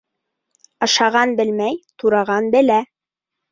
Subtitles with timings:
[0.85, 2.83] Ашаған белмәй, тураған белә.